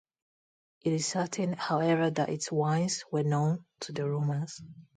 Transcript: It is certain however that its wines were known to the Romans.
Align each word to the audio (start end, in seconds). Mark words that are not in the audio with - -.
It 0.83 0.93
is 0.93 1.05
certain 1.05 1.53
however 1.53 2.09
that 2.09 2.29
its 2.29 2.51
wines 2.51 3.03
were 3.11 3.21
known 3.21 3.65
to 3.81 3.91
the 3.91 4.09
Romans. 4.09 4.59